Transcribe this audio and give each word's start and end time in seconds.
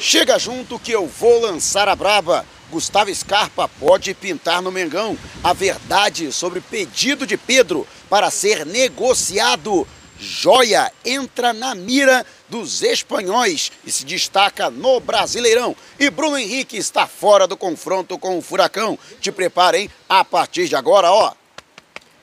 Chega 0.00 0.38
junto 0.38 0.78
que 0.78 0.92
eu 0.92 1.06
vou 1.08 1.40
lançar 1.40 1.88
a 1.88 1.96
braba. 1.96 2.46
Gustavo 2.70 3.12
Scarpa 3.12 3.68
pode 3.80 4.14
pintar 4.14 4.62
no 4.62 4.70
Mengão 4.70 5.18
a 5.42 5.52
verdade 5.52 6.30
sobre 6.32 6.60
pedido 6.60 7.26
de 7.26 7.36
Pedro 7.36 7.86
para 8.08 8.30
ser 8.30 8.64
negociado. 8.64 9.86
Joia 10.20 10.92
entra 11.04 11.52
na 11.52 11.74
mira 11.74 12.24
dos 12.48 12.82
espanhóis 12.82 13.72
e 13.84 13.90
se 13.90 14.04
destaca 14.04 14.70
no 14.70 15.00
Brasileirão. 15.00 15.74
E 15.98 16.10
Bruno 16.10 16.38
Henrique 16.38 16.76
está 16.76 17.06
fora 17.06 17.46
do 17.46 17.56
confronto 17.56 18.16
com 18.18 18.38
o 18.38 18.42
Furacão. 18.42 18.96
Te 19.20 19.32
preparem 19.32 19.90
a 20.08 20.24
partir 20.24 20.68
de 20.68 20.76
agora, 20.76 21.10
ó. 21.10 21.32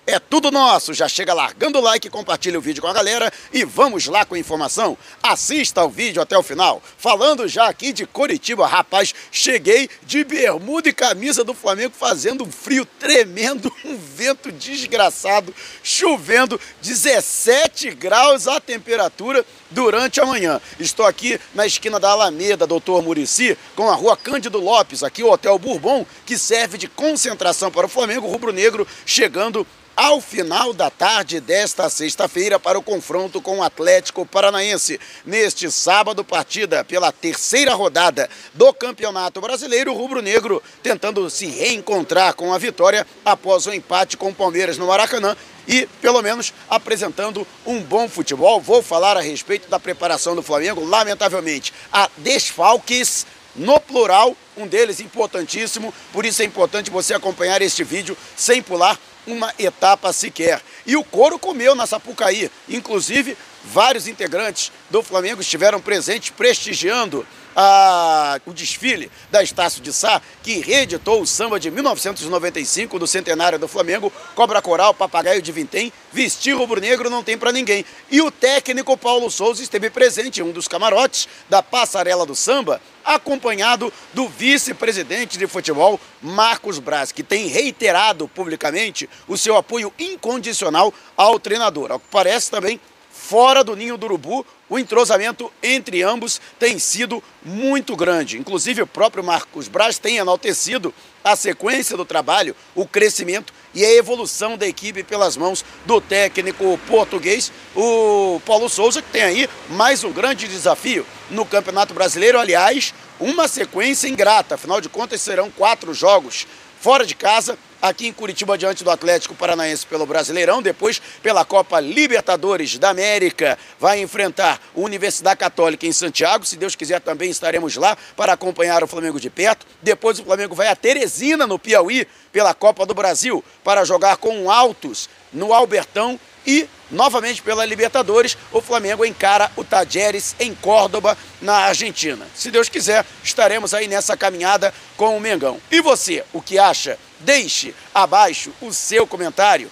É 0.07 0.19
tudo 0.19 0.51
nosso. 0.51 0.93
Já 0.93 1.07
chega 1.07 1.33
largando 1.33 1.79
o 1.79 1.81
like, 1.81 2.09
compartilha 2.11 2.59
o 2.59 2.61
vídeo 2.61 2.81
com 2.81 2.87
a 2.87 2.93
galera 2.93 3.31
e 3.51 3.65
vamos 3.65 4.05
lá 4.05 4.23
com 4.23 4.35
a 4.35 4.39
informação. 4.39 4.95
Assista 5.21 5.83
o 5.83 5.89
vídeo 5.89 6.21
até 6.21 6.37
o 6.37 6.43
final. 6.43 6.81
Falando 6.97 7.47
já 7.47 7.67
aqui 7.67 7.91
de 7.91 8.05
Curitiba, 8.05 8.67
rapaz, 8.67 9.15
cheguei 9.31 9.89
de 10.03 10.23
bermuda 10.23 10.89
e 10.89 10.93
camisa 10.93 11.43
do 11.43 11.55
Flamengo 11.55 11.93
fazendo 11.97 12.43
um 12.43 12.51
frio 12.51 12.85
tremendo, 12.99 13.73
um 13.83 13.97
vento 13.97 14.51
desgraçado, 14.51 15.53
chovendo, 15.81 16.61
17 16.83 17.89
graus 17.91 18.47
a 18.47 18.59
temperatura 18.59 19.43
durante 19.71 20.21
a 20.21 20.25
manhã. 20.25 20.61
Estou 20.79 21.05
aqui 21.05 21.39
na 21.55 21.65
esquina 21.65 21.99
da 21.99 22.11
Alameda, 22.11 22.67
Doutor 22.67 23.01
Murici, 23.01 23.57
com 23.75 23.89
a 23.89 23.95
rua 23.95 24.15
Cândido 24.15 24.59
Lopes, 24.59 25.01
aqui 25.01 25.23
o 25.23 25.31
Hotel 25.31 25.57
Bourbon, 25.57 26.05
que 26.27 26.37
serve 26.37 26.77
de 26.77 26.87
concentração 26.87 27.71
para 27.71 27.87
o 27.87 27.89
Flamengo 27.89 28.27
rubro-negro, 28.27 28.87
chegando 29.03 29.65
ao 29.95 30.19
final 30.19 30.73
da 30.73 30.89
tarde 30.89 31.39
desta 31.39 31.89
sexta-feira 31.89 32.59
para 32.59 32.77
o 32.77 32.83
confronto 32.83 33.41
com 33.41 33.59
o 33.59 33.63
Atlético 33.63 34.25
Paranaense. 34.25 34.99
Neste 35.25 35.71
sábado, 35.71 36.23
partida 36.23 36.83
pela 36.83 37.11
terceira 37.11 37.73
rodada 37.73 38.29
do 38.53 38.73
Campeonato 38.73 39.39
Brasileiro, 39.39 39.93
o 39.93 39.97
Rubro 39.97 40.21
Negro 40.21 40.61
tentando 40.83 41.29
se 41.29 41.45
reencontrar 41.45 42.33
com 42.33 42.53
a 42.53 42.57
vitória 42.57 43.07
após 43.23 43.65
o 43.65 43.73
empate 43.73 44.17
com 44.17 44.29
o 44.29 44.35
Palmeiras 44.35 44.77
no 44.77 44.87
Maracanã 44.87 45.35
e, 45.67 45.87
pelo 46.01 46.21
menos, 46.21 46.53
apresentando 46.69 47.47
um 47.65 47.81
bom 47.81 48.07
futebol. 48.07 48.61
Vou 48.61 48.83
falar 48.83 49.17
a 49.17 49.21
respeito 49.21 49.69
da 49.69 49.79
preparação 49.79 50.35
do 50.35 50.43
Flamengo. 50.43 50.85
Lamentavelmente, 50.85 51.73
há 51.91 52.09
desfalques 52.17 53.25
no 53.55 53.79
plural, 53.79 54.35
um 54.57 54.67
deles 54.67 54.99
importantíssimo, 54.99 55.93
por 56.11 56.25
isso 56.25 56.41
é 56.41 56.45
importante 56.45 56.91
você 56.91 57.13
acompanhar 57.13 57.61
este 57.61 57.83
vídeo 57.83 58.17
sem 58.35 58.61
pular 58.61 58.99
uma 59.25 59.53
etapa 59.57 60.13
sequer. 60.13 60.61
E 60.85 60.95
o 60.95 61.03
couro 61.03 61.39
comeu 61.39 61.73
na 61.73 61.87
Sapucaí. 61.87 62.51
Inclusive, 62.69 63.37
vários 63.63 64.07
integrantes 64.07 64.71
do 64.89 65.01
Flamengo 65.01 65.41
estiveram 65.41 65.81
presentes 65.81 66.29
prestigiando 66.29 67.25
a, 67.55 68.39
o 68.45 68.53
desfile 68.53 69.09
da 69.31 69.41
Estácio 69.41 69.81
de 69.81 69.93
Sá, 69.93 70.21
que 70.43 70.59
reeditou 70.59 71.21
o 71.21 71.25
samba 71.25 71.59
de 71.59 71.71
1995 71.71 72.99
do 72.99 73.07
centenário 73.07 73.57
do 73.57 73.67
Flamengo, 73.67 74.11
Cobra 74.35 74.61
Coral, 74.61 74.93
Papagaio 74.93 75.41
de 75.41 75.51
Vintém, 75.51 75.91
vestir 76.11 76.53
rubro-negro 76.53 77.09
não 77.09 77.23
tem 77.23 77.37
para 77.37 77.53
ninguém. 77.53 77.85
E 78.11 78.21
o 78.21 78.29
técnico 78.29 78.97
Paulo 78.97 79.31
Souza 79.31 79.63
esteve 79.63 79.89
presente 79.89 80.41
em 80.41 80.43
um 80.43 80.51
dos 80.51 80.67
camarotes 80.67 81.29
da 81.49 81.63
passarela 81.63 82.25
do 82.25 82.35
samba, 82.35 82.81
acompanhado 83.05 83.93
do 84.13 84.27
vice-presidente 84.27 85.37
de 85.37 85.47
futebol, 85.47 85.99
Marcos 86.21 86.79
Braz, 86.79 87.11
que 87.11 87.23
tem 87.23 87.47
reiterado 87.47 88.27
publicamente 88.27 89.07
o 89.27 89.37
seu 89.37 89.55
apoio 89.55 89.93
incondicional 89.99 90.93
ao 91.15 91.39
treinador. 91.39 91.91
Ao 91.91 91.99
que 91.99 92.07
parece 92.09 92.49
também 92.49 92.79
fora 93.11 93.63
do 93.63 93.75
ninho 93.75 93.97
do 93.97 94.05
urubu, 94.05 94.45
o 94.69 94.77
entrosamento 94.77 95.51
entre 95.61 96.03
ambos 96.03 96.41
tem 96.59 96.77
sido 96.77 97.23
muito 97.43 97.95
grande. 97.95 98.37
Inclusive, 98.37 98.81
o 98.81 98.87
próprio 98.87 99.23
Marcos 99.23 99.67
Braz 99.67 99.97
tem 99.97 100.17
enaltecido 100.17 100.93
a 101.23 101.35
sequência 101.35 101.97
do 101.97 102.05
trabalho, 102.05 102.55
o 102.75 102.85
crescimento 102.85 103.51
e 103.73 103.83
a 103.83 103.91
evolução 103.93 104.57
da 104.57 104.67
equipe 104.67 105.03
pelas 105.03 105.35
mãos 105.35 105.65
do 105.85 105.99
técnico 105.99 106.79
português, 106.87 107.51
o 107.75 108.39
Paulo 108.45 108.69
Souza, 108.69 109.01
que 109.01 109.11
tem 109.11 109.23
aí 109.23 109.49
mais 109.69 110.03
um 110.03 110.11
grande 110.11 110.47
desafio 110.47 111.05
no 111.31 111.45
Campeonato 111.45 111.93
Brasileiro. 111.93 112.39
Aliás, 112.39 112.93
uma 113.19 113.47
sequência 113.47 114.07
ingrata, 114.07 114.55
afinal 114.55 114.81
de 114.81 114.89
contas, 114.89 115.21
serão 115.21 115.49
quatro 115.49 115.93
jogos 115.93 116.45
fora 116.79 117.03
de 117.03 117.15
casa, 117.15 117.57
aqui 117.81 118.05
em 118.07 118.13
Curitiba 118.13 118.57
diante 118.57 118.83
do 118.83 118.91
Atlético 118.91 119.33
Paranaense 119.33 119.85
pelo 119.87 120.05
Brasileirão, 120.05 120.61
depois 120.61 121.01
pela 121.21 121.43
Copa 121.43 121.79
Libertadores 121.79 122.77
da 122.77 122.89
América, 122.89 123.57
vai 123.79 123.99
enfrentar 123.99 124.59
a 124.75 124.79
Universidade 124.79 125.39
Católica 125.39 125.87
em 125.87 125.91
Santiago, 125.91 126.45
se 126.45 126.57
Deus 126.57 126.75
quiser 126.75 127.01
também 127.01 127.31
estaremos 127.31 127.75
lá 127.75 127.97
para 128.15 128.33
acompanhar 128.33 128.83
o 128.83 128.87
Flamengo 128.87 129.19
de 129.19 129.29
perto. 129.29 129.65
Depois 129.81 130.19
o 130.19 130.23
Flamengo 130.23 130.53
vai 130.53 130.67
a 130.67 130.75
Teresina 130.75 131.47
no 131.47 131.57
Piauí 131.57 132.07
pela 132.31 132.53
Copa 132.53 132.85
do 132.85 132.93
Brasil 132.93 133.43
para 133.63 133.83
jogar 133.83 134.17
com 134.17 134.43
o 134.43 134.51
Altos 134.51 135.09
no 135.33 135.53
Albertão 135.53 136.19
e 136.45 136.67
novamente 136.91 137.41
pela 137.41 137.65
Libertadores, 137.65 138.37
o 138.51 138.61
Flamengo 138.61 139.05
encara 139.05 139.51
o 139.55 139.63
Tajeres 139.63 140.35
em 140.39 140.53
Córdoba, 140.53 141.17
na 141.41 141.55
Argentina. 141.57 142.25
Se 142.35 142.51
Deus 142.51 142.69
quiser, 142.69 143.05
estaremos 143.23 143.73
aí 143.73 143.87
nessa 143.87 144.15
caminhada 144.15 144.73
com 144.95 145.17
o 145.17 145.21
Mengão. 145.21 145.59
E 145.71 145.81
você, 145.81 146.23
o 146.31 146.41
que 146.41 146.59
acha? 146.59 146.97
Deixe 147.19 147.73
abaixo 147.93 148.51
o 148.61 148.71
seu 148.73 149.07
comentário. 149.07 149.71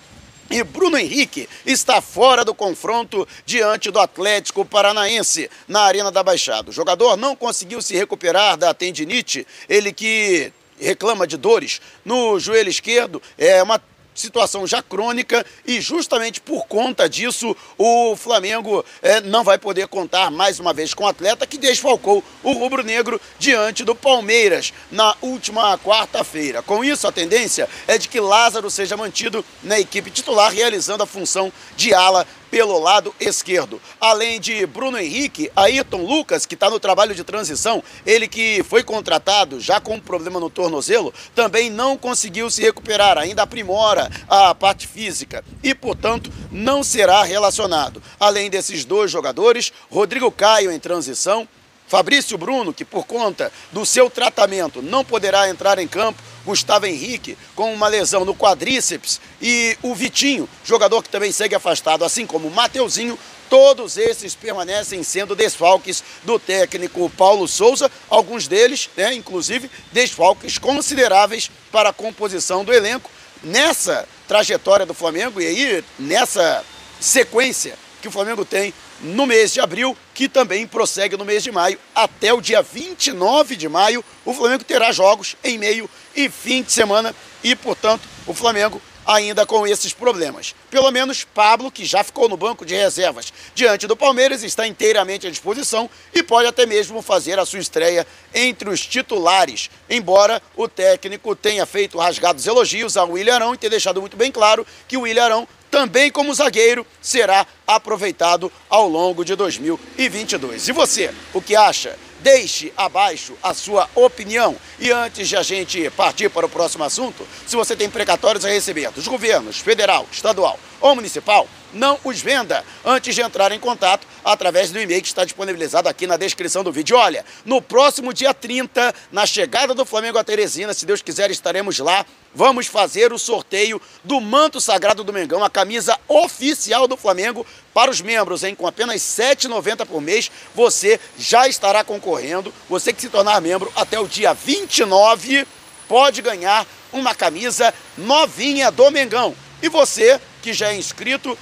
E 0.51 0.63
Bruno 0.65 0.97
Henrique 0.97 1.47
está 1.65 2.01
fora 2.01 2.43
do 2.43 2.53
confronto 2.53 3.25
diante 3.45 3.89
do 3.89 3.99
Atlético 3.99 4.65
Paranaense 4.65 5.49
na 5.65 5.83
Arena 5.83 6.11
da 6.11 6.21
Baixada. 6.21 6.69
O 6.69 6.73
jogador 6.73 7.15
não 7.15 7.37
conseguiu 7.37 7.81
se 7.81 7.95
recuperar 7.95 8.57
da 8.57 8.73
tendinite, 8.73 9.47
ele 9.69 9.93
que 9.93 10.51
reclama 10.77 11.25
de 11.25 11.37
dores 11.37 11.79
no 12.03 12.37
joelho 12.37 12.69
esquerdo, 12.69 13.21
é 13.37 13.63
uma 13.63 13.81
situação 14.13 14.67
já 14.67 14.81
crônica 14.81 15.45
e 15.65 15.79
justamente 15.79 16.41
por 16.41 16.65
conta 16.65 17.09
disso 17.09 17.55
o 17.77 18.15
Flamengo 18.15 18.83
é, 19.01 19.21
não 19.21 19.43
vai 19.43 19.57
poder 19.57 19.87
contar 19.87 20.29
mais 20.29 20.59
uma 20.59 20.73
vez 20.73 20.93
com 20.93 21.03
o 21.03 21.07
atleta 21.07 21.47
que 21.47 21.57
desfalcou 21.57 22.23
o 22.43 22.51
rubro-negro 22.51 23.19
diante 23.39 23.83
do 23.83 23.95
Palmeiras 23.95 24.73
na 24.91 25.15
última 25.21 25.77
quarta-feira. 25.77 26.61
Com 26.61 26.83
isso, 26.83 27.07
a 27.07 27.11
tendência 27.11 27.67
é 27.87 27.97
de 27.97 28.07
que 28.07 28.19
Lázaro 28.19 28.69
seja 28.69 28.97
mantido 28.97 29.43
na 29.63 29.79
equipe 29.79 30.11
titular 30.11 30.51
realizando 30.51 31.03
a 31.03 31.07
função 31.07 31.51
de 31.75 31.93
ala 31.93 32.27
pelo 32.51 32.77
lado 32.77 33.15
esquerdo. 33.19 33.81
Além 33.99 34.39
de 34.39 34.65
Bruno 34.65 34.99
Henrique, 34.99 35.49
Ayrton 35.55 36.05
Lucas, 36.05 36.45
que 36.45 36.53
está 36.53 36.69
no 36.69 36.79
trabalho 36.79 37.15
de 37.15 37.23
transição, 37.23 37.81
ele 38.05 38.27
que 38.27 38.61
foi 38.63 38.83
contratado 38.83 39.59
já 39.59 39.79
com 39.79 39.95
um 39.95 39.99
problema 39.99 40.39
no 40.39 40.49
tornozelo, 40.49 41.13
também 41.33 41.69
não 41.69 41.97
conseguiu 41.97 42.51
se 42.51 42.61
recuperar, 42.61 43.17
ainda 43.17 43.41
aprimora 43.41 44.11
a 44.27 44.53
parte 44.53 44.85
física 44.85 45.43
e, 45.63 45.73
portanto, 45.73 46.29
não 46.51 46.83
será 46.83 47.23
relacionado. 47.23 48.03
Além 48.19 48.49
desses 48.49 48.83
dois 48.83 49.09
jogadores, 49.09 49.71
Rodrigo 49.89 50.29
Caio 50.29 50.71
em 50.71 50.79
transição, 50.79 51.47
Fabrício 51.87 52.37
Bruno, 52.37 52.73
que 52.73 52.85
por 52.85 53.05
conta 53.05 53.51
do 53.71 53.85
seu 53.85 54.09
tratamento 54.09 54.81
não 54.81 55.03
poderá 55.03 55.49
entrar 55.49 55.77
em 55.77 55.87
campo, 55.87 56.21
Gustavo 56.45 56.85
Henrique 56.85 57.37
com 57.55 57.73
uma 57.73 57.87
lesão 57.87 58.25
no 58.25 58.35
quadríceps 58.35 59.19
e 59.41 59.77
o 59.81 59.93
Vitinho, 59.93 60.49
jogador 60.63 61.01
que 61.03 61.09
também 61.09 61.31
segue 61.31 61.55
afastado, 61.55 62.03
assim 62.03 62.25
como 62.25 62.47
o 62.47 62.51
Mateuzinho, 62.51 63.17
todos 63.49 63.97
esses 63.97 64.33
permanecem 64.33 65.03
sendo 65.03 65.35
desfalques 65.35 66.01
do 66.23 66.39
técnico 66.39 67.09
Paulo 67.17 67.47
Souza, 67.47 67.91
alguns 68.09 68.47
deles, 68.47 68.89
né, 68.95 69.13
inclusive, 69.13 69.69
desfalques 69.91 70.57
consideráveis 70.57 71.51
para 71.69 71.89
a 71.89 71.93
composição 71.93 72.63
do 72.63 72.73
elenco. 72.73 73.11
Nessa 73.43 74.07
trajetória 74.27 74.85
do 74.85 74.93
Flamengo 74.93 75.41
e 75.41 75.47
aí 75.47 75.83
nessa 75.99 76.63
sequência 76.99 77.77
que 78.01 78.07
o 78.07 78.11
Flamengo 78.11 78.45
tem 78.45 78.73
no 79.01 79.25
mês 79.25 79.51
de 79.51 79.59
abril, 79.59 79.97
que 80.13 80.29
também 80.29 80.67
prossegue 80.67 81.17
no 81.17 81.25
mês 81.25 81.43
de 81.43 81.51
maio. 81.51 81.79
Até 81.93 82.33
o 82.33 82.41
dia 82.41 82.61
29 82.61 83.55
de 83.55 83.67
maio, 83.67 84.03
o 84.23 84.33
Flamengo 84.33 84.63
terá 84.63 84.91
jogos 84.91 85.35
em 85.43 85.57
meio 85.57 85.89
e 86.15 86.29
fim 86.29 86.63
de 86.63 86.71
semana 86.71 87.15
e, 87.43 87.55
portanto, 87.55 88.07
o 88.25 88.33
Flamengo 88.33 88.81
ainda 89.05 89.45
com 89.45 89.65
esses 89.65 89.93
problemas. 89.93 90.55
Pelo 90.69 90.91
menos 90.91 91.23
Pablo, 91.23 91.71
que 91.71 91.85
já 91.85 92.03
ficou 92.03 92.29
no 92.29 92.37
banco 92.37 92.65
de 92.65 92.75
reservas 92.75 93.33
diante 93.53 93.87
do 93.87 93.95
Palmeiras, 93.95 94.43
está 94.43 94.67
inteiramente 94.67 95.27
à 95.27 95.29
disposição 95.29 95.89
e 96.13 96.23
pode 96.23 96.47
até 96.47 96.65
mesmo 96.65 97.01
fazer 97.01 97.39
a 97.39 97.45
sua 97.45 97.59
estreia 97.59 98.05
entre 98.33 98.69
os 98.69 98.85
titulares. 98.85 99.69
Embora 99.89 100.41
o 100.55 100.67
técnico 100.67 101.35
tenha 101.35 101.65
feito 101.65 101.97
rasgados 101.97 102.45
elogios 102.45 102.95
ao 102.97 103.11
William 103.11 103.35
Arão 103.35 103.53
e 103.53 103.57
ter 103.57 103.69
deixado 103.69 104.01
muito 104.01 104.15
bem 104.15 104.31
claro 104.31 104.65
que 104.87 104.97
o 104.97 105.01
William 105.01 105.25
Arão 105.25 105.47
também 105.69 106.11
como 106.11 106.33
zagueiro, 106.33 106.85
será 107.01 107.47
aproveitado 107.65 108.51
ao 108.69 108.89
longo 108.89 109.23
de 109.23 109.35
2022. 109.37 110.67
E 110.67 110.73
você, 110.73 111.13
o 111.33 111.41
que 111.41 111.55
acha? 111.55 111.97
Deixe 112.21 112.71
abaixo 112.77 113.33
a 113.41 113.53
sua 113.53 113.89
opinião. 113.95 114.55
E 114.79 114.91
antes 114.91 115.27
de 115.27 115.35
a 115.35 115.41
gente 115.41 115.89
partir 115.91 116.29
para 116.29 116.45
o 116.45 116.49
próximo 116.49 116.83
assunto, 116.83 117.27
se 117.47 117.55
você 117.55 117.75
tem 117.75 117.89
precatórios 117.89 118.45
a 118.45 118.49
receber 118.49 118.91
dos 118.91 119.07
governos 119.07 119.59
federal, 119.59 120.07
estadual 120.11 120.59
ou 120.79 120.95
municipal, 120.95 121.47
não 121.73 121.99
os 122.03 122.21
venda 122.21 122.63
antes 122.85 123.15
de 123.15 123.21
entrar 123.21 123.51
em 123.51 123.59
contato 123.59 124.07
através 124.23 124.71
do 124.71 124.79
e-mail 124.79 125.01
que 125.01 125.07
está 125.07 125.23
disponibilizado 125.23 125.89
aqui 125.89 126.07
na 126.07 126.17
descrição 126.17 126.63
do 126.63 126.71
vídeo. 126.71 126.97
Olha, 126.97 127.25
no 127.45 127.61
próximo 127.61 128.13
dia 128.13 128.33
30, 128.33 128.93
na 129.11 129.25
chegada 129.25 129.73
do 129.73 129.85
Flamengo 129.85 130.17
a 130.17 130.23
Teresina, 130.23 130.73
se 130.73 130.85
Deus 130.85 131.01
quiser, 131.01 131.31
estaremos 131.31 131.79
lá. 131.79 132.05
Vamos 132.33 132.67
fazer 132.67 133.11
o 133.11 133.19
sorteio 133.19 133.81
do 134.03 134.21
manto 134.21 134.61
sagrado 134.61 135.03
do 135.03 135.11
Mengão, 135.11 135.43
a 135.43 135.49
camisa 135.49 135.99
oficial 136.07 136.87
do 136.87 136.95
Flamengo 136.95 137.45
para 137.73 137.91
os 137.91 137.99
membros, 137.99 138.43
hein? 138.43 138.55
Com 138.55 138.65
apenas 138.65 139.17
R$ 139.17 139.35
7,90 139.35 139.85
por 139.85 140.01
mês, 140.01 140.31
você 140.55 140.99
já 141.17 141.47
estará 141.47 141.83
concorrendo. 141.83 142.53
Você 142.69 142.93
que 142.93 143.01
se 143.01 143.09
tornar 143.09 143.41
membro 143.41 143.71
até 143.75 143.99
o 143.99 144.07
dia 144.07 144.33
29 144.33 145.45
pode 145.87 146.21
ganhar 146.21 146.65
uma 146.93 147.13
camisa 147.13 147.73
novinha 147.97 148.71
do 148.71 148.89
Mengão. 148.91 149.35
E 149.61 149.67
você 149.67 150.19
que 150.41 150.53
já 150.53 150.69
é 150.69 150.75
inscrito, 150.75 151.37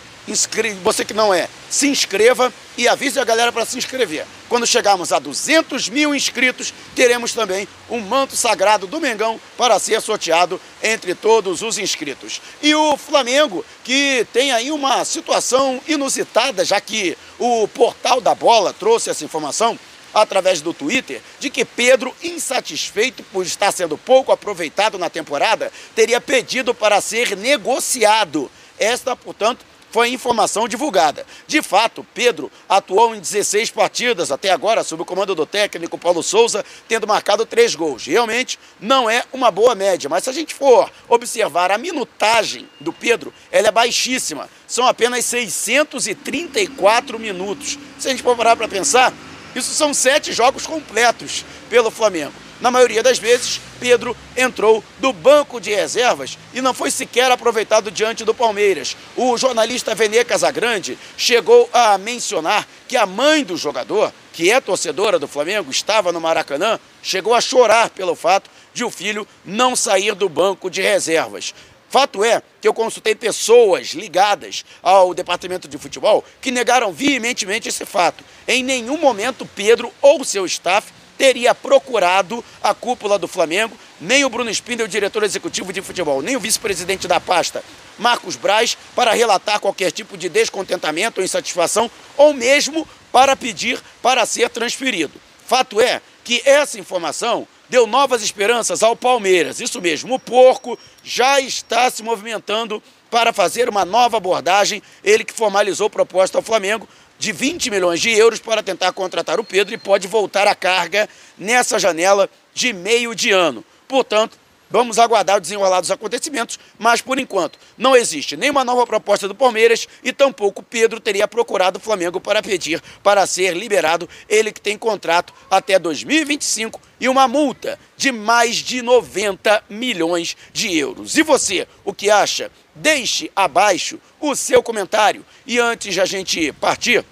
você 0.83 1.05
que 1.05 1.13
não 1.13 1.33
é, 1.33 1.47
se 1.69 1.87
inscreva 1.87 2.51
e 2.77 2.87
avise 2.87 3.19
a 3.19 3.23
galera 3.23 3.51
para 3.51 3.65
se 3.65 3.77
inscrever. 3.77 4.25
Quando 4.47 4.65
chegarmos 4.65 5.11
a 5.11 5.19
200 5.19 5.89
mil 5.89 6.15
inscritos, 6.15 6.73
teremos 6.95 7.33
também 7.33 7.67
um 7.89 7.99
manto 7.99 8.35
sagrado 8.35 8.87
do 8.87 8.99
Mengão 8.99 9.39
para 9.57 9.77
ser 9.79 10.01
sorteado 10.01 10.59
entre 10.81 11.13
todos 11.13 11.61
os 11.61 11.77
inscritos. 11.77 12.41
E 12.61 12.73
o 12.73 12.97
Flamengo, 12.97 13.65
que 13.83 14.25
tem 14.33 14.51
aí 14.51 14.71
uma 14.71 15.03
situação 15.05 15.81
inusitada, 15.87 16.65
já 16.65 16.79
que 16.81 17.17
o 17.37 17.67
portal 17.67 18.21
da 18.21 18.33
bola 18.33 18.73
trouxe 18.73 19.09
essa 19.09 19.25
informação, 19.25 19.77
através 20.13 20.61
do 20.61 20.73
Twitter 20.73 21.21
de 21.39 21.49
que 21.49 21.63
Pedro, 21.63 22.15
insatisfeito 22.23 23.23
por 23.23 23.45
estar 23.45 23.71
sendo 23.71 23.97
pouco 23.97 24.31
aproveitado 24.31 24.97
na 24.97 25.09
temporada, 25.09 25.71
teria 25.95 26.19
pedido 26.19 26.73
para 26.73 26.99
ser 27.01 27.37
negociado. 27.37 28.49
Esta, 28.77 29.15
portanto, 29.15 29.65
foi 29.91 30.09
informação 30.09 30.67
divulgada. 30.67 31.25
De 31.47 31.61
fato, 31.61 32.05
Pedro 32.13 32.51
atuou 32.67 33.15
em 33.15 33.19
16 33.19 33.71
partidas 33.71 34.31
até 34.31 34.51
agora, 34.51 34.83
sob 34.83 35.01
o 35.01 35.05
comando 35.05 35.33
do 35.35 35.45
técnico 35.45 35.97
Paulo 35.97 36.21
Souza, 36.23 36.65
tendo 36.87 37.07
marcado 37.07 37.45
três 37.45 37.75
gols. 37.75 38.05
Realmente 38.05 38.59
não 38.79 39.09
é 39.09 39.23
uma 39.33 39.51
boa 39.51 39.75
média, 39.75 40.09
mas 40.09 40.23
se 40.23 40.29
a 40.29 40.33
gente 40.33 40.53
for 40.53 40.91
observar 41.07 41.71
a 41.71 41.77
minutagem 41.77 42.69
do 42.79 42.93
Pedro, 42.93 43.33
ela 43.51 43.67
é 43.67 43.71
baixíssima. 43.71 44.49
São 44.67 44.87
apenas 44.87 45.25
634 45.25 47.19
minutos. 47.19 47.77
Se 47.97 48.07
a 48.07 48.11
gente 48.11 48.23
for 48.23 48.35
parar 48.35 48.55
para 48.55 48.67
pensar, 48.67 49.13
isso 49.55 49.73
são 49.73 49.93
sete 49.93 50.31
jogos 50.31 50.67
completos 50.67 51.43
pelo 51.69 51.89
Flamengo. 51.89 52.48
Na 52.59 52.69
maioria 52.69 53.01
das 53.01 53.17
vezes, 53.17 53.61
Pedro 53.79 54.15
entrou 54.35 54.83
do 54.97 55.13
banco 55.13 55.61
de 55.61 55.73
reservas 55.73 56.37
e 56.53 56.61
não 56.61 56.73
foi 56.73 56.91
sequer 56.91 57.31
aproveitado 57.31 57.89
diante 57.89 58.25
do 58.25 58.33
Palmeiras. 58.33 58.97
O 59.15 59.37
jornalista 59.37 59.95
Venê 59.95 60.25
Casagrande 60.25 60.99
chegou 61.15 61.69
a 61.71 61.97
mencionar 61.97 62.67
que 62.85 62.97
a 62.97 63.05
mãe 63.05 63.45
do 63.45 63.55
jogador, 63.55 64.11
que 64.33 64.51
é 64.51 64.59
torcedora 64.59 65.17
do 65.17 65.27
Flamengo, 65.27 65.71
estava 65.71 66.11
no 66.11 66.19
Maracanã, 66.19 66.77
chegou 67.01 67.33
a 67.33 67.39
chorar 67.39 67.91
pelo 67.91 68.13
fato 68.13 68.49
de 68.73 68.83
o 68.83 68.91
filho 68.91 69.25
não 69.45 69.73
sair 69.73 70.13
do 70.13 70.27
banco 70.27 70.69
de 70.69 70.81
reservas. 70.81 71.53
Fato 71.89 72.23
é 72.23 72.43
que 72.61 72.67
eu 72.67 72.73
consultei 72.73 73.15
pessoas 73.15 73.87
ligadas 73.87 74.63
ao 74.83 75.13
departamento 75.13 75.67
de 75.67 75.77
futebol 75.77 76.23
que 76.39 76.51
negaram 76.51 76.91
veementemente 76.91 77.69
esse 77.69 77.83
fato. 77.85 78.23
Em 78.47 78.61
nenhum 78.61 78.97
momento 78.97 79.43
Pedro 79.55 79.91
ou 80.01 80.23
seu 80.23 80.45
staff 80.45 80.93
teria 81.19 81.53
procurado 81.53 82.43
a 82.63 82.73
cúpula 82.73 83.19
do 83.19 83.27
Flamengo, 83.27 83.77
nem 83.99 84.23
o 84.23 84.29
Bruno 84.29 84.49
Spindel, 84.49 84.87
diretor 84.87 85.21
executivo 85.23 85.73
de 85.73 85.81
futebol, 85.81 86.21
nem 86.21 86.37
o 86.37 86.39
vice-presidente 86.39 87.09
da 87.09 87.19
pasta, 87.19 87.61
Marcos 87.97 88.37
Braz, 88.37 88.77
para 88.95 89.11
relatar 89.11 89.59
qualquer 89.59 89.91
tipo 89.91 90.17
de 90.17 90.29
descontentamento 90.29 91.19
ou 91.19 91.25
insatisfação, 91.25 91.91
ou 92.15 92.33
mesmo 92.33 92.87
para 93.11 93.35
pedir 93.35 93.77
para 94.01 94.25
ser 94.25 94.49
transferido. 94.49 95.19
Fato 95.45 95.81
é 95.81 96.01
que 96.23 96.41
essa 96.45 96.79
informação 96.79 97.45
deu 97.67 97.85
novas 97.85 98.23
esperanças 98.23 98.81
ao 98.81 98.95
Palmeiras. 98.95 99.59
Isso 99.59 99.81
mesmo, 99.81 100.15
o 100.15 100.19
porco 100.19 100.79
já 101.03 101.41
está 101.41 101.91
se 101.91 102.01
movimentando 102.01 102.81
para 103.11 103.33
fazer 103.33 103.67
uma 103.67 103.83
nova 103.83 104.15
abordagem, 104.15 104.81
ele 105.03 105.25
que 105.25 105.33
formalizou 105.33 105.89
proposta 105.89 106.37
ao 106.37 106.43
Flamengo 106.43 106.87
de 107.19 107.31
20 107.31 107.69
milhões 107.69 107.99
de 107.99 108.09
euros 108.09 108.39
para 108.39 108.63
tentar 108.63 108.91
contratar 108.93 109.39
o 109.39 109.43
Pedro 109.43 109.75
e 109.75 109.77
pode 109.77 110.07
voltar 110.07 110.47
à 110.47 110.55
carga 110.55 111.07
nessa 111.37 111.77
janela 111.77 112.29
de 112.53 112.73
meio 112.73 113.13
de 113.13 113.29
ano. 113.29 113.63
Portanto, 113.87 114.39
Vamos 114.71 114.99
aguardar 114.99 115.37
o 115.37 115.41
desenrolar 115.41 115.81
dos 115.81 115.89
acontecimentos, 115.89 116.59
mas 116.77 117.01
por 117.01 117.17
enquanto 117.17 117.57
não 117.75 117.95
existe 117.95 118.37
nenhuma 118.37 118.63
nova 118.63 118.85
proposta 118.85 119.27
do 119.27 119.33
Palmeiras 119.33 119.87
e 120.03 120.13
tampouco 120.13 120.61
Pedro 120.61 120.99
teria 120.99 121.27
procurado 121.27 121.79
o 121.79 121.81
Flamengo 121.81 122.21
para 122.21 122.43
pedir 122.43 122.79
para 123.01 123.25
ser 123.25 123.57
liberado, 123.57 124.07
ele 124.27 124.51
que 124.51 124.61
tem 124.61 124.77
contrato 124.77 125.33
até 125.49 125.79
2025 125.79 126.79
e 126.99 127.07
uma 127.07 127.27
multa 127.27 127.79
de 127.95 128.11
mais 128.11 128.57
de 128.57 128.81
90 128.81 129.63
milhões 129.69 130.35
de 130.51 130.75
euros. 130.77 131.17
E 131.17 131.23
você, 131.23 131.67
o 131.83 131.93
que 131.93 132.09
acha? 132.09 132.51
Deixe 132.75 133.31
abaixo 133.35 133.99
o 134.19 134.35
seu 134.35 134.61
comentário. 134.61 135.25
E 135.45 135.59
antes 135.59 135.93
de 135.93 136.01
a 136.01 136.05
gente 136.05 136.51
partir, 136.53 137.05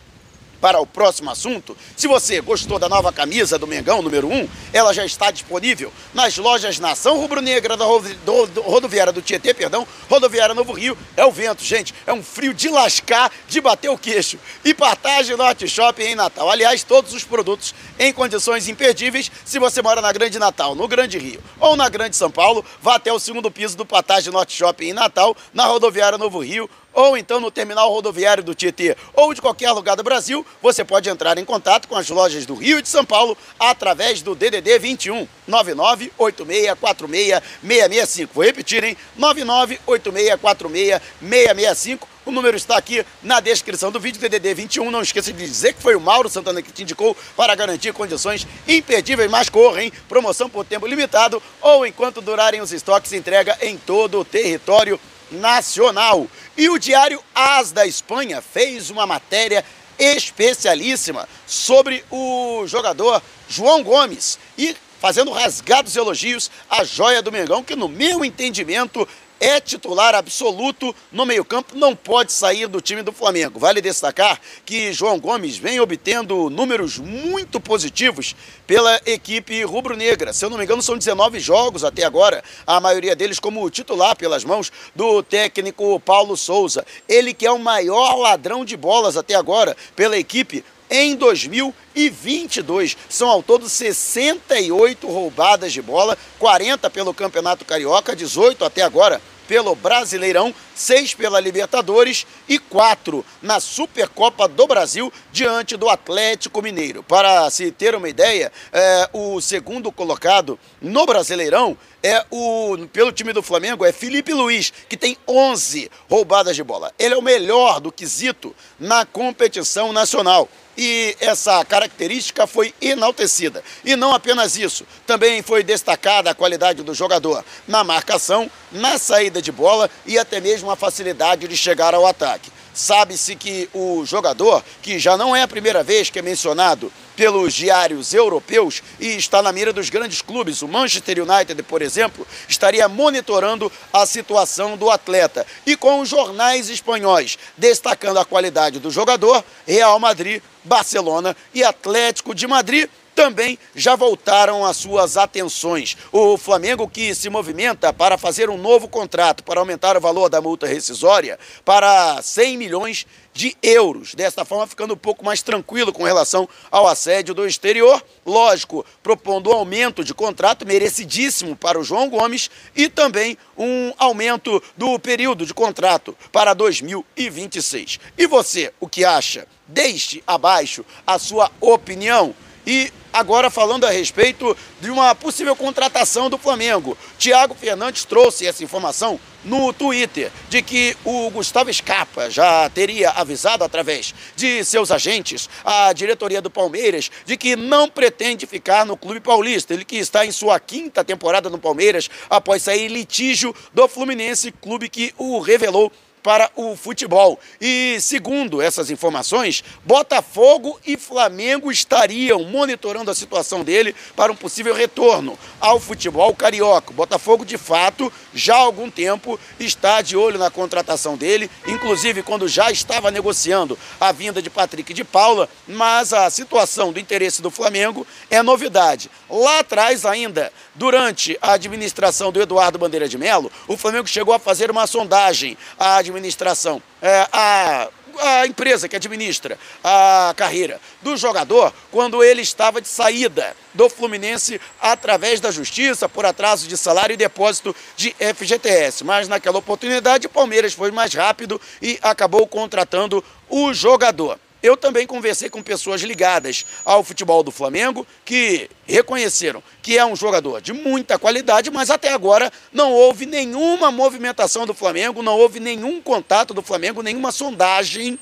para 0.59 0.79
o 0.79 0.85
próximo 0.85 1.29
assunto, 1.29 1.77
se 1.95 2.07
você 2.07 2.41
gostou 2.41 2.79
da 2.79 2.89
nova 2.89 3.11
camisa 3.11 3.57
do 3.57 3.67
Mengão, 3.67 4.01
número 4.01 4.27
1, 4.27 4.47
ela 4.73 4.93
já 4.93 5.05
está 5.05 5.31
disponível 5.31 5.91
nas 6.13 6.37
lojas 6.37 6.79
Nação 6.79 7.17
Rubro-Negra 7.17 7.77
da 7.77 7.85
rodoviária 7.85 9.13
do 9.13 9.21
Tietê, 9.21 9.53
perdão, 9.53 9.87
rodoviária 10.09 10.55
Novo 10.55 10.73
Rio. 10.73 10.97
É 11.15 11.25
o 11.25 11.31
vento, 11.31 11.63
gente, 11.63 11.93
é 12.05 12.13
um 12.13 12.23
frio 12.23 12.53
de 12.53 12.69
lascar, 12.69 13.31
de 13.47 13.61
bater 13.61 13.89
o 13.89 13.97
queixo. 13.97 14.39
E 14.63 14.73
Partage 14.73 15.35
Norte 15.35 15.67
Shopping 15.67 16.03
em 16.03 16.15
Natal. 16.15 16.49
Aliás, 16.49 16.83
todos 16.83 17.13
os 17.13 17.23
produtos 17.23 17.73
em 17.99 18.11
condições 18.13 18.67
imperdíveis. 18.67 19.31
Se 19.45 19.59
você 19.59 19.81
mora 19.81 20.01
na 20.01 20.11
Grande 20.11 20.39
Natal, 20.39 20.75
no 20.75 20.87
Grande 20.87 21.17
Rio 21.17 21.41
ou 21.59 21.75
na 21.75 21.89
Grande 21.89 22.15
São 22.15 22.31
Paulo, 22.31 22.65
vá 22.81 22.95
até 22.95 23.11
o 23.11 23.19
segundo 23.19 23.51
piso 23.51 23.77
do 23.77 23.85
Partage 23.85 24.31
Norte 24.31 24.55
Shopping 24.55 24.87
em 24.87 24.93
Natal, 24.93 25.35
na 25.53 25.65
rodoviária 25.65 26.17
Novo 26.17 26.39
Rio 26.39 26.69
ou 26.97 27.15
então 27.15 27.39
no 27.39 27.49
terminal 27.51 27.93
rodoviário 27.93 28.43
do 28.43 28.55
Tietê 28.55 28.97
ou 29.13 29.31
de 29.31 29.39
qualquer 29.39 29.71
lugar 29.71 29.95
do 29.95 30.01
Brasil, 30.01 30.43
você 30.59 30.83
pode 30.83 31.07
entrar 31.07 31.37
em 31.37 31.45
contato 31.45 31.87
com 31.87 31.95
as 31.95 32.09
lojas 32.09 32.43
do 32.43 32.55
Rio 32.55 32.79
e 32.79 32.81
de 32.81 32.89
São 32.89 33.05
Paulo 33.05 33.37
através 33.59 34.23
do 34.23 34.33
DDD 34.33 34.79
21 34.79 35.27
998646665. 35.47 38.29
Vou 38.33 38.43
repetir, 38.43 38.83
hein? 38.83 38.97
998646665. 39.19 41.99
O 42.25 42.31
número 42.31 42.57
está 42.57 42.75
aqui 42.75 43.05
na 43.21 43.39
descrição 43.39 43.91
do 43.91 43.99
vídeo, 43.99 44.19
DDD 44.19 44.55
21. 44.55 44.89
Não 44.89 45.03
esqueça 45.03 45.31
de 45.31 45.45
dizer 45.45 45.73
que 45.73 45.83
foi 45.83 45.95
o 45.95 46.01
Mauro 46.01 46.27
Santana 46.27 46.63
que 46.63 46.71
te 46.71 46.81
indicou 46.81 47.15
para 47.37 47.53
garantir 47.53 47.93
condições 47.93 48.47
imperdíveis, 48.67 49.29
mas 49.29 49.49
correm. 49.49 49.93
Promoção 50.09 50.49
por 50.49 50.65
tempo 50.65 50.87
limitado 50.87 51.39
ou 51.61 51.85
enquanto 51.85 52.21
durarem 52.21 52.59
os 52.59 52.73
estoques, 52.73 53.13
entrega 53.13 53.55
em 53.61 53.77
todo 53.77 54.19
o 54.19 54.25
território 54.25 54.99
nacional. 55.31 56.27
E 56.57 56.69
o 56.69 56.77
diário 56.77 57.23
AS 57.33 57.71
da 57.71 57.85
Espanha 57.85 58.41
fez 58.41 58.89
uma 58.89 59.05
matéria 59.05 59.63
especialíssima 59.99 61.27
sobre 61.45 62.03
o 62.11 62.65
jogador 62.67 63.21
João 63.49 63.83
Gomes 63.83 64.37
e 64.57 64.75
fazendo 64.99 65.31
rasgados 65.31 65.95
elogios 65.95 66.49
à 66.69 66.83
joia 66.83 67.21
do 67.21 67.31
Mengão, 67.31 67.63
que 67.63 67.75
no 67.75 67.87
meu 67.87 68.25
entendimento 68.25 69.07
é 69.39 69.59
titular 69.59 70.15
absoluto 70.15 70.95
no 71.11 71.25
meio-campo, 71.25 71.75
não 71.75 71.95
pode 71.95 72.31
sair 72.31 72.67
do 72.67 72.81
time 72.81 73.01
do 73.01 73.11
Flamengo. 73.11 73.59
Vale 73.59 73.81
destacar 73.81 74.39
que 74.65 74.91
João 74.93 75.19
Gomes 75.19 75.57
vem 75.57 75.79
obtendo 75.79 76.49
números 76.49 76.97
muito 76.97 77.59
positivos 77.59 78.35
pela 78.65 78.99
equipe 79.05 79.63
rubro-negra. 79.63 80.33
Se 80.33 80.45
eu 80.45 80.49
não 80.49 80.57
me 80.57 80.63
engano, 80.63 80.81
são 80.81 80.97
19 80.97 81.39
jogos 81.39 81.83
até 81.83 82.03
agora, 82.03 82.43
a 82.65 82.79
maioria 82.79 83.15
deles 83.15 83.39
como 83.39 83.69
titular 83.69 84.15
pelas 84.15 84.43
mãos 84.43 84.71
do 84.95 85.21
técnico 85.23 85.99
Paulo 85.99 86.35
Souza. 86.35 86.85
Ele 87.07 87.33
que 87.33 87.45
é 87.45 87.51
o 87.51 87.59
maior 87.59 88.15
ladrão 88.17 88.65
de 88.65 88.75
bolas 88.75 89.17
até 89.17 89.35
agora 89.35 89.75
pela 89.95 90.17
equipe 90.17 90.63
em 90.89 91.15
2022. 91.15 92.97
São 93.09 93.29
ao 93.29 93.43
todo 93.43 93.69
68 93.69 95.07
roubadas 95.07 95.73
de 95.73 95.81
bola, 95.81 96.17
40 96.39 96.89
pelo 96.89 97.13
Campeonato 97.13 97.65
Carioca, 97.65 98.15
18 98.15 98.63
até 98.65 98.81
agora 98.81 99.21
pelo 99.47 99.73
Brasileirão, 99.75 100.53
seis 100.75 101.13
pela 101.13 101.39
Libertadores 101.39 102.27
e 102.47 102.59
quatro 102.59 103.25
na 103.41 103.59
Supercopa 103.59 104.47
do 104.47 104.67
Brasil 104.67 105.11
diante 105.31 105.77
do 105.77 105.89
Atlético 105.89 106.61
Mineiro. 106.61 107.01
Para 107.01 107.49
se 107.49 107.71
ter 107.71 107.95
uma 107.95 108.09
ideia, 108.09 108.51
é, 108.71 109.09
o 109.13 109.39
segundo 109.39 109.91
colocado 109.91 110.59
no 110.81 111.05
Brasileirão 111.05 111.77
é 112.03 112.23
o 112.29 112.77
pelo 112.91 113.11
time 113.11 113.33
do 113.33 113.41
Flamengo 113.41 113.85
é 113.85 113.91
Felipe 113.91 114.33
Luiz, 114.33 114.71
que 114.87 114.97
tem 114.97 115.17
11 115.27 115.89
roubadas 116.09 116.55
de 116.55 116.63
bola. 116.63 116.91
Ele 116.99 117.15
é 117.15 117.17
o 117.17 117.21
melhor 117.21 117.79
do 117.79 117.91
quesito 117.91 118.55
na 118.77 119.05
competição 119.05 119.93
nacional 119.93 120.49
e 120.77 121.17
essa 121.19 121.65
característica 121.65 122.45
foi 122.45 122.73
enaltecida. 122.79 123.63
E 123.83 123.95
não 123.95 124.13
apenas 124.13 124.55
isso, 124.55 124.85
também 125.05 125.41
foi 125.41 125.63
destacada 125.63 126.29
a 126.29 126.35
qualidade 126.35 126.83
do 126.83 126.93
jogador 126.93 127.43
na 127.67 127.83
marcação, 127.83 128.49
na 128.71 128.97
saída 128.97 129.41
de 129.41 129.51
bola 129.51 129.89
e 130.05 130.17
até 130.19 130.39
mesmo 130.39 130.69
a 130.69 130.75
facilidade 130.75 131.47
de 131.47 131.57
chegar 131.57 131.95
ao 131.95 132.05
ataque. 132.05 132.56
Sabe-se 132.77 133.35
que 133.35 133.67
o 133.73 134.05
jogador, 134.05 134.63
que 134.83 134.99
já 134.99 135.17
não 135.17 135.35
é 135.35 135.41
a 135.41 135.47
primeira 135.47 135.81
vez 135.81 136.11
que 136.11 136.19
é 136.19 136.21
mencionado 136.21 136.93
pelos 137.15 137.51
diários 137.55 138.13
europeus 138.13 138.83
e 138.99 139.17
está 139.17 139.41
na 139.41 139.51
mira 139.51 139.73
dos 139.73 139.89
grandes 139.89 140.21
clubes, 140.21 140.61
o 140.61 140.67
Manchester 140.67 141.17
United, 141.27 141.63
por 141.63 141.81
exemplo, 141.81 142.27
estaria 142.47 142.87
monitorando 142.87 143.71
a 143.91 144.05
situação 144.05 144.77
do 144.77 144.91
atleta. 144.91 145.43
E 145.65 145.75
com 145.75 146.01
os 146.01 146.09
jornais 146.09 146.69
espanhóis 146.69 147.39
destacando 147.57 148.19
a 148.19 148.25
qualidade 148.25 148.77
do 148.77 148.91
jogador, 148.91 149.43
Real 149.65 149.99
Madrid, 149.99 150.39
Barcelona 150.63 151.35
e 151.55 151.63
Atlético 151.63 152.35
de 152.35 152.45
Madrid 152.45 152.87
também 153.17 153.57
já 153.75 153.95
voltaram 153.95 154.63
as 154.63 154.77
suas 154.77 155.17
atenções. 155.17 155.97
O 156.11 156.37
Flamengo 156.37 156.87
que 156.87 157.15
se 157.15 157.31
movimenta 157.31 157.91
para 157.91 158.15
fazer 158.15 158.47
um 158.47 158.59
novo 158.59 158.87
contrato 158.87 159.43
para 159.43 159.59
aumentar 159.59 159.97
o 159.97 159.99
valor 159.99 160.29
da 160.29 160.39
multa 160.39 160.67
rescisória 160.67 161.39
para 161.65 162.21
100 162.21 162.57
milhões 162.57 163.07
de 163.33 163.57
euros. 163.63 164.13
Desta 164.13 164.45
forma, 164.45 164.67
ficando 164.67 164.93
um 164.93 164.97
pouco 164.97 165.25
mais 165.25 165.41
tranquilo 165.41 165.91
com 165.91 166.03
relação 166.03 166.47
ao 166.69 166.87
assédio 166.87 167.33
do 167.33 167.47
exterior. 167.47 168.03
Lógico, 168.23 168.85
propondo 169.01 169.49
um 169.49 169.53
aumento 169.53 170.03
de 170.03 170.13
contrato 170.13 170.63
merecidíssimo 170.63 171.55
para 171.55 171.79
o 171.79 171.83
João 171.83 172.09
Gomes 172.09 172.51
e 172.75 172.87
também 172.87 173.35
um 173.57 173.93
aumento 173.97 174.61
do 174.77 174.99
período 174.99 175.43
de 175.43 175.55
contrato 175.55 176.15
para 176.31 176.53
2026. 176.53 177.99
E 178.15 178.27
você, 178.27 178.71
o 178.79 178.87
que 178.87 179.03
acha? 179.03 179.47
Deixe 179.67 180.23
abaixo 180.27 180.85
a 181.05 181.17
sua 181.17 181.51
opinião. 181.59 182.35
E 182.67 182.91
agora 183.13 183.49
falando 183.49 183.85
a 183.85 183.89
respeito 183.89 184.55
de 184.81 184.91
uma 184.91 185.15
possível 185.15 185.55
contratação 185.55 186.29
do 186.29 186.37
Flamengo. 186.37 186.97
Tiago 187.17 187.55
Fernandes 187.55 188.03
trouxe 188.03 188.45
essa 188.45 188.61
informação 188.61 189.17
no 189.45 189.71
Twitter 189.71 190.29
de 190.49 190.61
que 190.61 190.97
o 191.05 191.29
Gustavo 191.29 191.73
Scarpa 191.73 192.29
já 192.29 192.69
teria 192.69 193.11
avisado 193.11 193.63
através 193.63 194.13
de 194.35 194.65
seus 194.65 194.91
agentes 194.91 195.49
a 195.63 195.93
diretoria 195.93 196.41
do 196.41 196.49
Palmeiras 196.49 197.09
de 197.25 197.37
que 197.37 197.55
não 197.55 197.89
pretende 197.89 198.45
ficar 198.45 198.85
no 198.85 198.97
clube 198.97 199.21
paulista. 199.21 199.73
Ele 199.73 199.85
que 199.85 199.95
está 199.95 200.25
em 200.25 200.31
sua 200.33 200.59
quinta 200.59 201.05
temporada 201.05 201.49
no 201.49 201.57
Palmeiras 201.57 202.09
após 202.29 202.63
sair 202.63 202.89
litígio 202.89 203.55
do 203.73 203.87
Fluminense, 203.87 204.51
clube 204.51 204.89
que 204.89 205.13
o 205.17 205.39
revelou 205.39 205.89
para 206.27 206.51
o 206.57 206.75
futebol. 206.75 207.39
E 207.61 207.99
segundo 208.01 208.61
essas 208.61 208.91
informações, 208.91 209.63
Botafogo 209.85 210.77
e 210.85 210.97
Flamengo 210.97 211.71
estariam 211.71 212.43
monitorando 212.43 213.09
a 213.09 213.15
situação 213.15 213.63
dele 213.63 213.95
para 214.13 214.29
um 214.29 214.35
possível 214.35 214.75
retorno 214.75 215.39
ao 215.57 215.79
futebol 215.79 216.35
carioca. 216.35 216.91
Botafogo, 216.91 217.45
de 217.45 217.57
fato, 217.57 218.11
já 218.33 218.55
há 218.55 218.59
algum 218.59 218.91
tempo 218.91 219.39
está 219.57 220.01
de 220.01 220.17
olho 220.17 220.37
na 220.37 220.51
contratação 220.51 221.15
dele, 221.15 221.49
inclusive 221.65 222.21
quando 222.21 222.45
já 222.45 222.69
estava 222.71 223.09
negociando 223.09 223.79
a 223.97 224.11
vinda 224.11 224.41
de 224.41 224.49
Patrick 224.49 224.93
de 224.93 225.05
Paula, 225.05 225.47
mas 225.65 226.11
a 226.11 226.29
situação 226.29 226.91
do 226.91 226.99
interesse 226.99 227.41
do 227.41 227.49
Flamengo 227.49 228.05
é 228.29 228.43
novidade. 228.43 229.09
Lá 229.29 229.59
atrás 229.59 230.05
ainda, 230.05 230.51
durante 230.75 231.37
a 231.41 231.53
administração 231.53 232.33
do 232.33 232.41
Eduardo 232.41 232.77
Bandeira 232.77 233.07
de 233.07 233.17
Melo, 233.17 233.49
o 233.65 233.77
Flamengo 233.77 234.09
chegou 234.09 234.33
a 234.33 234.39
fazer 234.39 234.69
uma 234.69 234.85
sondagem 234.85 235.57
à 235.79 235.95
administração 235.95 236.16
administração, 236.17 236.81
é, 237.01 237.27
a, 237.31 237.89
a 238.19 238.47
empresa 238.47 238.87
que 238.87 238.95
administra 238.95 239.57
a 239.83 240.33
carreira 240.35 240.79
do 241.01 241.15
jogador 241.15 241.73
quando 241.91 242.23
ele 242.23 242.41
estava 242.41 242.81
de 242.81 242.87
saída 242.87 243.55
do 243.73 243.89
Fluminense 243.89 244.59
através 244.81 245.39
da 245.39 245.51
justiça 245.51 246.09
por 246.09 246.25
atraso 246.25 246.67
de 246.67 246.75
salário 246.75 247.13
e 247.13 247.17
depósito 247.17 247.75
de 247.95 248.15
FGTS. 248.35 249.03
Mas 249.03 249.27
naquela 249.27 249.59
oportunidade 249.59 250.27
o 250.27 250.31
Palmeiras 250.31 250.73
foi 250.73 250.91
mais 250.91 251.13
rápido 251.13 251.61
e 251.81 251.99
acabou 252.01 252.45
contratando 252.47 253.23
o 253.49 253.73
jogador. 253.73 254.39
Eu 254.61 254.75
também 254.75 255.05
conversei 255.05 255.49
com 255.49 255.61
pessoas 255.61 256.01
ligadas 256.01 256.65
ao 256.83 257.03
futebol 257.03 257.43
do 257.43 257.51
Flamengo 257.51 258.07
que 258.25 258.69
reconheceram 258.85 259.61
que 259.81 259.97
é 259.97 260.05
um 260.05 260.15
jogador 260.15 260.61
de 260.61 260.73
muita 260.73 261.19
qualidade, 261.19 261.69
mas 261.69 261.89
até 261.89 262.11
agora 262.11 262.51
não 262.73 262.91
houve 262.91 263.25
nenhuma 263.25 263.91
movimentação 263.91 264.65
do 264.65 264.73
Flamengo, 264.73 265.21
não 265.21 265.37
houve 265.37 265.59
nenhum 265.59 266.01
contato 266.01 266.53
do 266.53 266.61
Flamengo, 266.61 267.03
nenhuma 267.03 267.31
sondagem 267.31 268.17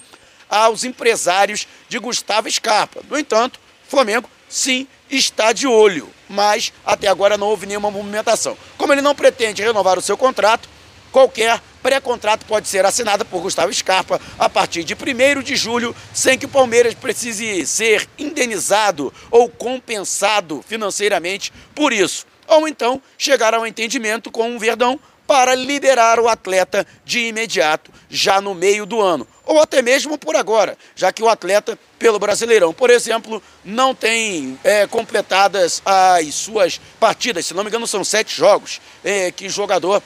aos 0.50 0.84
empresários 0.84 1.68
de 1.88 1.98
Gustavo 2.00 2.52
Scarpa. 2.52 3.02
No 3.10 3.18
entanto, 3.18 3.60
o 3.88 3.90
Flamengo 3.90 4.30
sim 4.50 4.88
está 5.10 5.54
de 5.54 5.68
olho, 5.68 6.10
mas 6.30 6.74
até 6.86 7.08
agora 7.08 7.38
não 7.38 7.48
houve 7.48 7.66
nenhuma 7.66 7.90
movimentação. 7.90 8.58
Como 8.78 8.94
ele 8.94 9.02
não 9.02 9.16
pretende 9.16 9.64
renovar 9.64 9.98
o 9.98 10.02
seu 10.02 10.18
contrato, 10.18 10.70
qualquer 11.12 11.62
pré-contrato 11.86 12.48
pode 12.48 12.68
ser 12.68 12.84
assinado 12.84 13.24
por 13.24 13.44
Gustavo 13.44 13.72
Scarpa 13.72 14.20
a 14.40 14.50
partir 14.50 14.84
de 14.84 14.96
1 14.96 15.44
de 15.44 15.56
julho, 15.56 15.96
sem 16.12 16.36
que 16.36 16.48
o 16.48 16.50
Palmeiras 16.50 16.96
precise 16.96 17.64
ser 17.68 18.10
indenizado 18.18 19.14
ou 19.30 19.48
compensado 19.48 20.66
financeiramente 20.68 21.54
por 21.76 21.94
isso. 21.94 22.26
Ou 22.48 22.68
então 22.68 23.00
chegar 23.20 23.54
ao 23.54 23.68
entendimento 23.68 24.32
com 24.32 24.56
o 24.56 24.60
Verdão 24.60 25.00
para 25.28 25.54
liberar 25.54 26.20
o 26.20 26.28
atleta 26.28 26.88
de 27.04 27.28
imediato, 27.28 27.92
já 28.10 28.42
no 28.42 28.56
meio 28.56 28.88
do 28.88 29.00
ano. 29.00 29.28
Ou 29.46 29.62
até 29.62 29.80
mesmo 29.84 30.18
por 30.18 30.36
agora, 30.36 30.76
já 30.96 31.14
que 31.14 31.22
o 31.22 31.30
atleta, 31.30 31.78
pelo 32.00 32.18
Brasileirão, 32.18 32.74
por 32.74 32.90
exemplo, 32.90 33.42
não 33.64 33.94
tem 33.94 34.60
é, 34.64 34.88
completadas 34.88 35.84
as 35.86 36.34
suas 36.34 36.82
partidas. 37.00 37.46
Se 37.46 37.54
não 37.54 37.64
me 37.64 37.70
engano, 37.70 37.86
são 37.86 38.04
sete 38.04 38.36
jogos 38.36 38.82
é, 39.04 39.32
que 39.32 39.46
o 39.46 39.52
jogador 39.52 40.02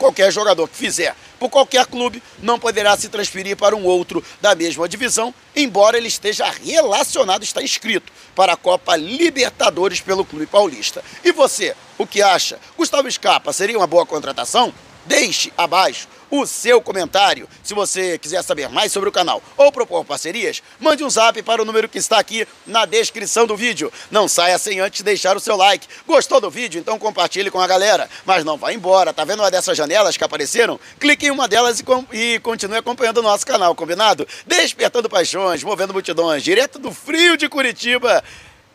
Qualquer 0.00 0.32
jogador 0.32 0.66
que 0.66 0.78
fizer 0.78 1.14
por 1.38 1.50
qualquer 1.50 1.84
clube 1.84 2.22
não 2.42 2.58
poderá 2.58 2.96
se 2.96 3.10
transferir 3.10 3.54
para 3.54 3.76
um 3.76 3.84
outro 3.84 4.24
da 4.40 4.54
mesma 4.54 4.88
divisão, 4.88 5.34
embora 5.54 5.98
ele 5.98 6.08
esteja 6.08 6.50
relacionado, 6.50 7.42
está 7.42 7.62
inscrito 7.62 8.10
para 8.34 8.54
a 8.54 8.56
Copa 8.56 8.96
Libertadores 8.96 10.00
pelo 10.00 10.24
Clube 10.24 10.46
Paulista. 10.46 11.04
E 11.22 11.32
você, 11.32 11.76
o 11.98 12.06
que 12.06 12.22
acha? 12.22 12.58
Gustavo 12.78 13.12
Scarpa 13.12 13.52
seria 13.52 13.76
uma 13.76 13.86
boa 13.86 14.06
contratação? 14.06 14.72
Deixe 15.04 15.52
abaixo 15.54 16.08
o 16.30 16.46
seu 16.46 16.80
comentário. 16.80 17.48
Se 17.62 17.74
você 17.74 18.18
quiser 18.18 18.42
saber 18.42 18.68
mais 18.68 18.92
sobre 18.92 19.08
o 19.08 19.12
canal 19.12 19.42
ou 19.56 19.72
propor 19.72 20.04
parcerias, 20.04 20.62
mande 20.78 21.02
um 21.02 21.10
zap 21.10 21.42
para 21.42 21.62
o 21.62 21.64
número 21.64 21.88
que 21.88 21.98
está 21.98 22.18
aqui 22.18 22.46
na 22.66 22.84
descrição 22.84 23.46
do 23.46 23.56
vídeo. 23.56 23.92
Não 24.10 24.28
saia 24.28 24.58
sem 24.58 24.80
antes 24.80 25.02
deixar 25.02 25.36
o 25.36 25.40
seu 25.40 25.56
like. 25.56 25.86
Gostou 26.06 26.40
do 26.40 26.50
vídeo? 26.50 26.78
Então 26.78 26.98
compartilhe 26.98 27.50
com 27.50 27.60
a 27.60 27.66
galera. 27.66 28.08
Mas 28.24 28.44
não 28.44 28.56
vá 28.56 28.72
embora, 28.72 29.12
tá 29.12 29.24
vendo 29.24 29.40
uma 29.40 29.50
dessas 29.50 29.76
janelas 29.76 30.16
que 30.16 30.24
apareceram? 30.24 30.78
Clique 30.98 31.26
em 31.26 31.30
uma 31.30 31.48
delas 31.48 31.80
e, 31.80 31.84
e 32.16 32.38
continue 32.40 32.78
acompanhando 32.78 33.18
o 33.18 33.22
nosso 33.22 33.46
canal, 33.46 33.74
combinado? 33.74 34.26
Despertando 34.46 35.08
paixões, 35.08 35.62
movendo 35.62 35.92
multidões, 35.92 36.42
direto 36.42 36.78
do 36.78 36.92
frio 36.92 37.36
de 37.36 37.48
Curitiba. 37.48 38.22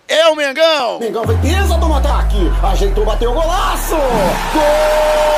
É 0.08 0.28
o 0.28 0.36
Mengão! 0.36 1.00
Mengão 1.00 1.24
foi 1.24 1.36
pesa 1.38 1.78
do 1.78 1.92
ataque, 1.92 2.38
ajeitou, 2.64 3.06
bateu 3.06 3.32
o 3.32 3.34
golaço! 3.34 3.96
Gol! 4.54 5.36